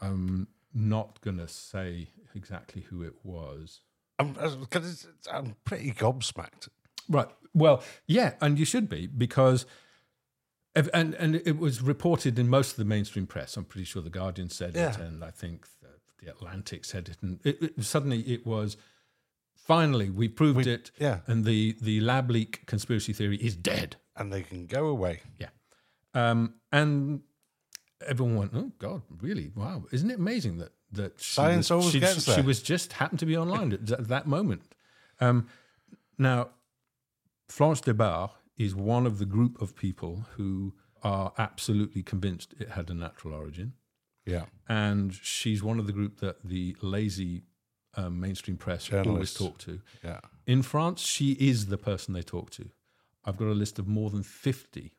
[0.00, 3.80] I'm not going to say exactly who it was.
[4.18, 6.68] I'm, 'cause it's- it's- I'm pretty gobsmacked.
[7.08, 7.28] Right.
[7.54, 9.66] Well, yeah, and you should be because,
[10.74, 13.56] and and it was reported in most of the mainstream press.
[13.56, 15.88] I'm pretty sure the Guardian said it, and I think the,
[16.24, 18.76] the Atlantic said it, and it, it- suddenly it was.
[19.64, 23.96] Finally, we proved it, Yeah, and the the lab leak conspiracy theory is dead.
[24.16, 25.20] and they can go away.
[25.38, 25.48] Yeah.
[26.14, 27.22] Um, and
[28.06, 29.50] everyone went, "Oh God, really?
[29.54, 29.84] Wow!
[29.92, 33.20] Isn't it amazing that that she Science was, always she, gets she was just happened
[33.20, 34.62] to be online at th- that moment."
[35.20, 35.46] Um,
[36.18, 36.50] now,
[37.48, 42.90] Florence Débarre is one of the group of people who are absolutely convinced it had
[42.90, 43.72] a natural origin,
[44.26, 47.44] Yeah, and she's one of the group that the lazy
[47.96, 49.80] um, mainstream press always talk to.
[50.02, 50.20] yeah.
[50.46, 52.70] In France, she is the person they talk to.
[53.24, 54.92] I've got a list of more than fifty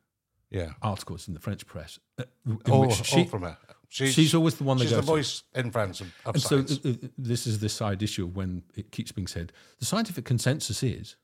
[0.50, 0.72] Yeah.
[0.80, 3.58] articles in the French press uh, in All, which all from her.
[3.88, 5.06] She's, she's always the one they she's the to.
[5.06, 6.84] voice in France of, of And so science.
[6.84, 10.82] uh, uh, this is the side issue when it keeps being said the scientific consensus
[10.82, 11.16] is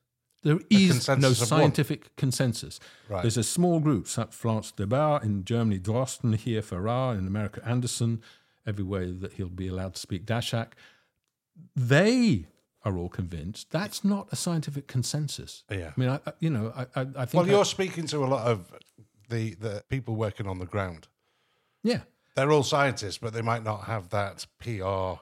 [0.43, 1.35] there is no of one.
[1.35, 2.79] scientific consensus.
[3.09, 3.21] Right.
[3.23, 7.61] There's a small group, such as Florence Débarre in Germany, Drosten here, Farrar in America,
[7.63, 8.21] Andersen,
[8.65, 10.69] everywhere that he'll be allowed to speak Daszak.
[11.75, 12.47] They
[12.83, 15.63] are all convinced that's not a scientific consensus.
[15.69, 15.91] yeah.
[15.95, 17.33] I mean, I, I- you know, I, I, I think.
[17.33, 18.71] Well, you're speaking to a lot of
[19.29, 21.07] the, the people working on the ground.
[21.83, 22.01] yeah.
[22.33, 25.19] They're all scientists, but they might not have that PR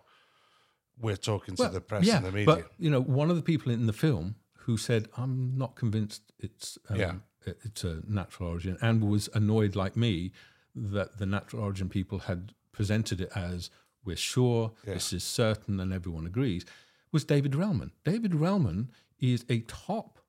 [1.02, 2.46] we're talking to Well, the press yeah, and the media.
[2.46, 6.22] But you know, one of the people in the film who said, "I'm not convinced
[6.38, 7.14] it's um, Yeah.
[7.48, 10.34] it's a natural origin," and was annoyed like me
[10.76, 13.72] that the natural origin people had presented it as
[14.06, 16.66] "We're sure this is certain," and everyone agrees.
[17.12, 17.92] Was David Relman?
[18.04, 20.20] David Relman is a top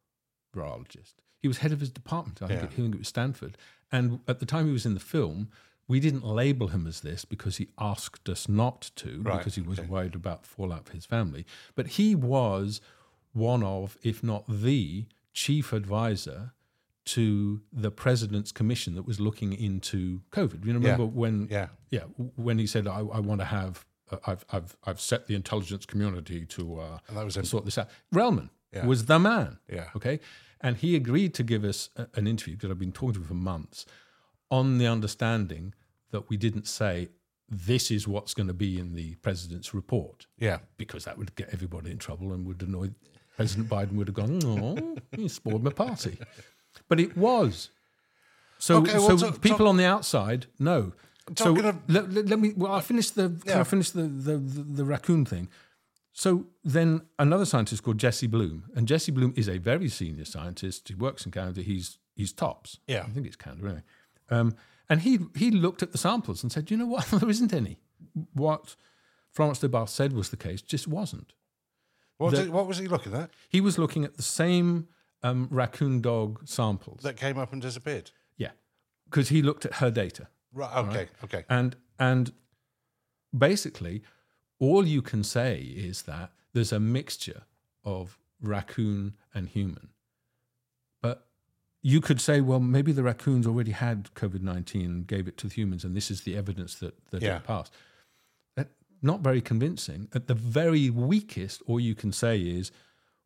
[0.54, 1.14] virologist.
[1.40, 2.42] He was head of his department.
[2.42, 2.66] I think, Yeah.
[2.66, 3.56] I think it was Stanford.
[3.92, 5.48] And at the time he was in the film,
[5.88, 9.62] we didn't label him as this because he asked us not to, Right, because he
[9.62, 11.44] was worried about fallout for his family.
[11.74, 12.80] But he was
[13.32, 16.52] one of, if not the chief advisor
[17.06, 20.64] to the president's commission that was looking into COVID.
[20.64, 21.68] You remember when, yeah.
[21.90, 22.00] yeah,
[22.36, 25.86] when he said, "I, I want to have, uh, I've, I've, I've set the intelligence
[25.86, 28.86] community to uh, And that was sort this out." Relman Yeah.
[28.86, 29.58] was the man.
[29.72, 29.88] Yeah.
[29.96, 30.20] Okay.
[30.60, 33.26] And he agreed to give us a- an interview because I've been talking to him
[33.26, 33.86] for months
[34.50, 35.72] on the understanding
[36.10, 37.08] that we didn't say
[37.48, 40.58] this is what's going to be in the president's report Yeah.
[40.76, 42.90] because that would get everybody in trouble and would annoy
[43.36, 46.18] President Biden would have gone, oh, you spoiled my party.
[46.88, 47.70] But it was.
[48.58, 50.92] So, Okay, well, so talk- people talk- on the outside, know.
[51.36, 52.52] So of- let, let, let me.
[52.56, 53.28] Well, I finished the.
[53.28, 53.60] Can Yeah.
[53.60, 55.48] I finish the, the the the raccoon thing?
[56.12, 60.88] So then another scientist called Jesse Bloom, and Jesse Bloom is a very senior scientist.
[60.88, 61.62] He works in Canada.
[61.62, 62.78] He's he's tops.
[62.86, 63.04] Yeah.
[63.06, 63.82] I think it's Canada anyway.
[64.28, 64.54] Um,
[64.88, 67.78] and he he looked at the samples and said, you know what, there isn't any.
[68.34, 68.74] What
[69.30, 71.32] Florence Débarre said was the case, just wasn't.
[72.18, 74.88] What, The- did- what was he looking at He was looking at the same
[75.22, 77.02] um, raccoon dog samples.
[77.02, 78.10] that came up and disappeared?
[78.36, 78.50] yeah,
[79.04, 80.28] because he looked at her data.
[80.52, 80.76] Right.
[80.88, 81.08] Okay.
[81.24, 81.44] Okay.
[81.48, 82.32] And and
[83.36, 84.02] basically,
[84.58, 87.42] all you can say is that there's a mixture
[87.84, 89.90] of raccoon and human.
[91.02, 91.26] But
[91.82, 95.46] you could say, well, maybe the raccoons already had COVID nineteen and gave it to
[95.48, 97.36] the humans, and this is the evidence that that Yeah.
[97.36, 97.72] it passed.
[98.56, 98.68] That,
[99.02, 100.08] not very convincing.
[100.14, 102.72] At the very weakest, all you can say is,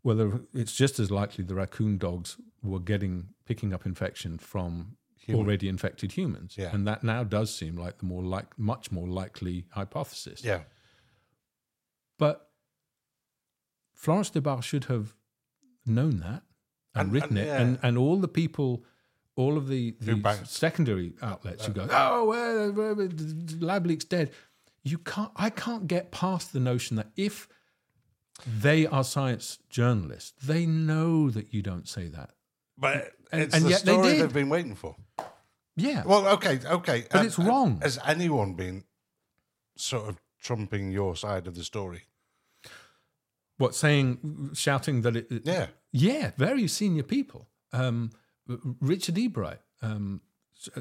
[0.05, 4.97] well, it's just as likely the raccoon dogs were getting picking up infection from
[5.33, 6.71] already infected humans, Yeah.
[6.75, 10.45] and that now does seem like the more like much more likely hypothesis.
[10.45, 10.65] Yeah.
[12.19, 12.51] But
[13.95, 15.15] Florence Débarre should have
[15.87, 16.43] known that
[16.95, 17.61] and, And- written and, it, yeah.
[17.61, 18.85] and and all the people,
[19.37, 23.09] all of the, the secondary outlets who go, uh, oh, uh, well, well,
[23.61, 24.31] lab leak's dead.
[24.83, 25.33] You can't.
[25.37, 27.49] I can't get past the notion that if
[28.47, 32.31] they are science journalists, they know that you don't say that.
[32.77, 34.23] But And- it's and the yet they story did.
[34.23, 34.97] they've been waiting for.
[35.77, 36.05] Yeah.
[36.05, 37.07] Well, okay, okay.
[37.11, 37.81] But it's wrong.
[37.81, 38.85] Has anyone been
[39.77, 42.03] sort of trumping your side of the story?
[43.57, 45.69] what saying, shouting that it, it- Yeah.
[45.93, 47.49] Yeah, very senior people.
[47.73, 48.11] Um,
[48.81, 50.21] Richard Ebright, um,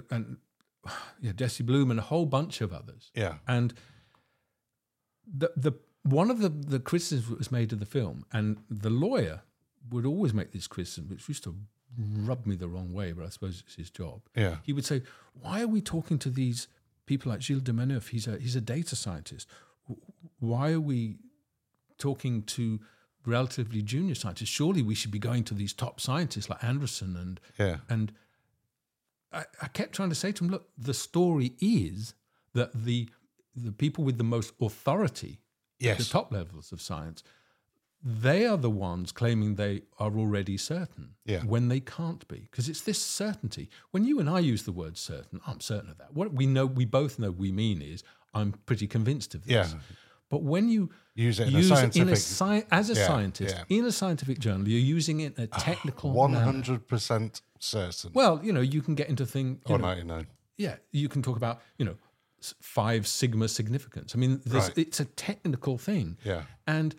[0.09, 0.37] and
[1.21, 3.11] yeah, Jesse Bloom, and a whole bunch of others.
[3.13, 3.37] Yeah.
[3.47, 3.75] And
[5.31, 8.89] the the one of the the criticisms that was made of the film, and the
[8.89, 9.41] lawyer
[9.89, 11.55] would always make this criticism, which used to
[11.97, 14.21] rub me the wrong way, but I suppose it's his job.
[14.35, 14.57] Yeah.
[14.63, 15.01] He would say,
[15.33, 16.67] "Why are we talking to these
[17.05, 18.09] people like Gilles Demaneuf?
[18.09, 19.47] He's a he's a data scientist.
[20.39, 21.17] Why are we
[21.97, 22.79] talking to
[23.25, 24.49] relatively junior scientists?
[24.49, 27.77] Surely we should be going to these top scientists like Andersen and Yeah.
[27.89, 28.11] and
[29.31, 32.13] I, I kept trying to say to him, look, the story is
[32.53, 33.09] that the
[33.55, 35.39] the people with the most authority
[35.81, 37.23] at the top levels of science,
[38.05, 41.43] they are the ones claiming they are already certain Yeah.
[41.43, 42.39] when they can't be.
[42.51, 43.69] Because it's this certainty.
[43.91, 46.13] When you and I use the word certain, I'm certain of that.
[46.13, 49.53] What we know, we both know we mean is I'm pretty convinced of this.
[49.73, 49.79] Yeah.
[50.29, 53.07] But when you Use it in a use it in a sci- as a Yeah,
[53.07, 53.77] scientist yeah.
[53.77, 56.43] in a scientific journal, you're using it in a ah, technical One manner.
[56.43, 58.11] hundred percent certain.
[58.13, 59.59] Well, you know, you can get into things.
[59.67, 60.25] or oh, ninety nine.
[60.57, 61.95] Yeah, you can talk about you know
[62.61, 64.13] five sigma significance.
[64.15, 64.77] I mean, Right.
[64.77, 66.17] it's a technical thing.
[66.23, 66.43] Yeah.
[66.67, 66.95] and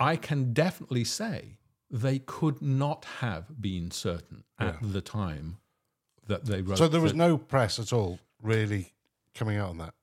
[0.00, 1.58] I can definitely say
[1.90, 5.58] they could not have been certain at the time
[6.26, 6.78] that they wrote.
[6.78, 8.94] So there was the- no press at all really
[9.34, 9.94] coming out on that.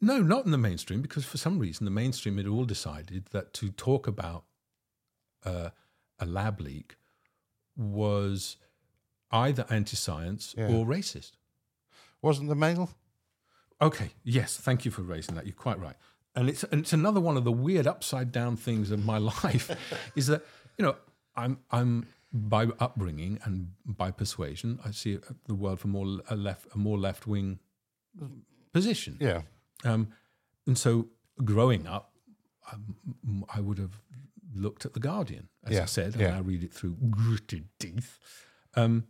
[0.00, 3.52] no, not in the mainstream, because for some reason the mainstream had all decided that
[3.54, 4.44] to talk about
[5.44, 5.70] uh,
[6.18, 6.96] a lab leak
[7.76, 8.56] was
[9.30, 10.68] either anti-science Yeah.
[10.68, 11.32] or racist.
[12.22, 12.90] Wasn't the mail?
[13.82, 15.46] Okay, yes, thank you for raising that.
[15.46, 15.96] You're quite right.
[16.36, 19.70] And it's and it's another one of the weird upside down things of my life
[20.16, 20.42] is that
[20.78, 20.96] you know
[21.36, 26.66] I'm I'm by upbringing and by persuasion I see the world from more a left
[26.74, 27.60] a more left wing
[28.72, 29.16] position.
[29.20, 29.42] Yeah.
[29.84, 30.08] Um,
[30.66, 31.08] and so
[31.44, 32.12] growing up,
[32.72, 34.00] um, I would have
[34.54, 36.26] looked at the Guardian, as I Yeah, said, yeah.
[36.28, 38.18] and I read it through gritted teeth.
[38.74, 39.04] Um,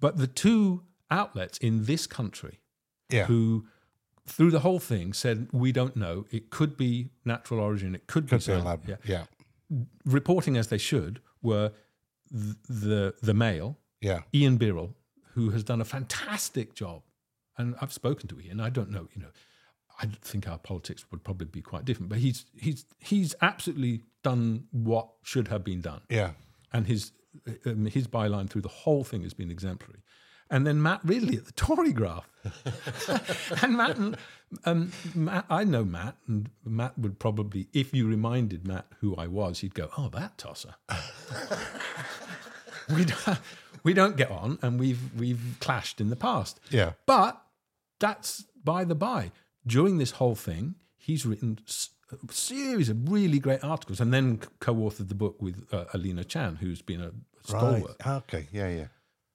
[0.00, 2.60] but the two outlets in this country
[3.10, 3.24] Yeah.
[3.26, 3.66] who
[4.26, 6.26] through the whole thing, said we don't know.
[6.30, 7.94] It could be natural origin.
[7.94, 8.82] It could, Could be, be a lab.
[8.86, 8.96] Yeah.
[9.06, 9.24] Yeah.
[10.04, 11.72] Reporting as they should were
[12.32, 14.20] th- the the Mail, Yeah.
[14.34, 14.94] Ian Birrell,
[15.34, 17.02] who has done a fantastic job.
[17.56, 18.60] And I've spoken to Ian.
[18.60, 19.30] I don't know, you know,
[20.00, 24.64] I think our politics would probably be quite different, but he's he's he's absolutely done
[24.70, 26.32] what should have been done, Yeah.
[26.72, 27.12] and his
[27.66, 30.00] um, his byline through the whole thing has been exemplary.
[30.50, 32.26] And then Matt Ridley at the Tory graph,
[33.62, 34.16] and Matt, and,
[34.64, 39.26] um, Matt, I know Matt, and Matt would probably, if you reminded Matt who I
[39.26, 40.74] was, he'd go, "Oh, that tosser."
[42.94, 43.38] we don't,
[43.82, 46.60] we don't get on, and we've we've clashed in the past.
[46.70, 46.92] Yeah.
[47.06, 47.40] But
[48.00, 49.32] that's by the by.
[49.66, 51.58] During this whole thing, he's written
[52.10, 56.56] a series of really great articles, and then co-authored the book with uh, Alina Chan,
[56.56, 57.10] who's been a
[57.50, 57.82] Right.
[57.82, 57.96] stalwart.
[58.24, 58.46] Okay.
[58.52, 58.68] Yeah.
[58.68, 58.86] Yeah.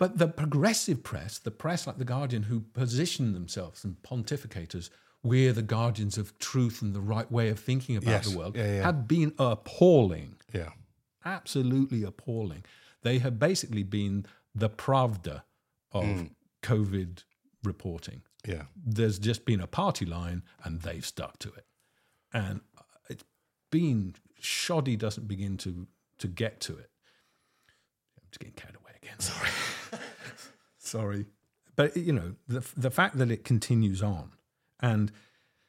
[0.04, 4.89] But the progressive press, the press like the Guardian, who position themselves and pontificate as
[5.24, 8.30] we're the guardians of truth and the right way of thinking about Yes.
[8.30, 8.84] the world, Yeah, yeah.
[8.84, 10.74] have been appalling Yeah.
[11.24, 12.66] absolutely appalling.
[13.04, 15.43] They have basically been the Pravda
[15.93, 16.36] of Mm.
[16.62, 17.24] COVID
[17.64, 18.24] reporting.
[18.45, 18.66] Yeah.
[18.76, 21.66] There's just been a party line and they've stuck to it.
[22.34, 22.60] And
[23.10, 23.24] it's
[23.72, 25.88] been shoddy doesn't begin to
[26.18, 26.91] to get to it.
[28.18, 29.18] I'm just getting carried away again.
[29.32, 29.49] Sorry.
[30.84, 31.26] Sorry.
[31.76, 34.32] But you know, the the fact that it continues on
[34.80, 35.12] and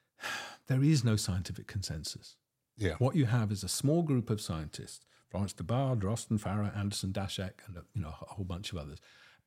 [0.67, 2.37] there is no scientific consensus.
[2.77, 2.95] Yeah.
[2.99, 7.53] What you have is a small group of scientists, Florence Débarre, Drosten, Farrar, Andersen, Daszak,
[7.67, 8.99] and you know a whole bunch of others,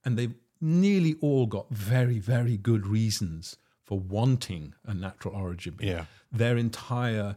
[0.05, 5.75] and they've nearly all got very, very good reasons for wanting a natural origin.
[5.79, 6.05] Yeah.
[6.31, 7.35] Their entire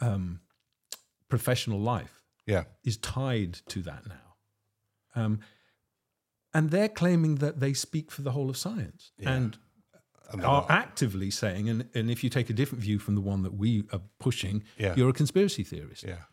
[0.00, 0.40] um,
[1.28, 2.64] professional life Yeah.
[2.84, 4.34] is tied to that now.
[5.14, 5.40] Um,
[6.54, 9.58] and they're claiming that they speak for the whole of science and
[10.32, 13.42] And are actively saying, and, and if you take a different view from the one
[13.42, 14.94] that we are pushing, Yeah.
[14.96, 16.04] you're a conspiracy theorist.
[16.04, 16.24] Yeah.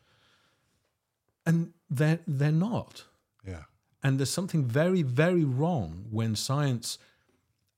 [1.45, 3.05] And they're, they're not.
[3.45, 3.63] Yeah.
[4.03, 6.99] And there's something very, very wrong when science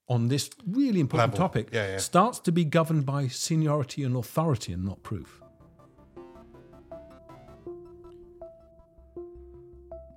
[0.08, 1.48] on this really important Level.
[1.48, 1.98] topic Yeah, yeah.
[2.00, 5.42] starts to be governed by seniority and authority and not proof.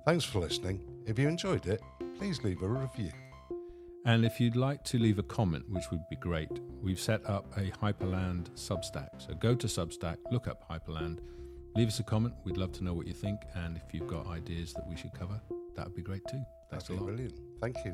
[0.05, 0.81] Thanks for listening.
[1.05, 1.81] If you enjoyed it,
[2.23, 3.11] please leave a review.
[4.05, 6.47] And if you'd like to leave a comment, which would be great,
[6.81, 9.09] we've set up a Hyperland Substack.
[9.17, 11.19] So go to Substack, look up Hyperland,
[11.75, 12.33] leave us a comment.
[12.45, 13.41] We'd love to know what you think.
[13.55, 15.37] And if you've got ideas that we should cover,
[15.75, 16.41] that would be great too.
[16.71, 17.07] Thanks That'd a lot.
[17.07, 17.33] brilliant.
[17.59, 17.93] Thank you.